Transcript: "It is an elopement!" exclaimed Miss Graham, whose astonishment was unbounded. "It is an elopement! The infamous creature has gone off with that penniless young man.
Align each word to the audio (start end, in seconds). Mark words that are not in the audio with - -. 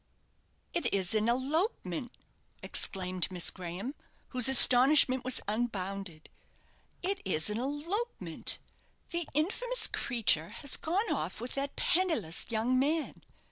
"It 0.73 0.91
is 0.91 1.13
an 1.13 1.29
elopement!" 1.29 2.17
exclaimed 2.63 3.31
Miss 3.31 3.51
Graham, 3.51 3.93
whose 4.29 4.49
astonishment 4.49 5.23
was 5.23 5.41
unbounded. 5.47 6.27
"It 7.03 7.21
is 7.23 7.51
an 7.51 7.59
elopement! 7.59 8.57
The 9.11 9.27
infamous 9.35 9.85
creature 9.85 10.49
has 10.49 10.75
gone 10.75 11.11
off 11.13 11.39
with 11.39 11.53
that 11.53 11.75
penniless 11.75 12.47
young 12.49 12.79
man. 12.79 13.21